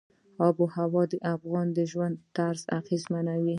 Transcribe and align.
آب 0.47 0.55
وهوا 0.61 1.03
د 1.11 1.13
افغانانو 1.33 1.75
د 1.77 1.79
ژوند 1.91 2.15
طرز 2.35 2.61
اغېزمنوي. 2.79 3.49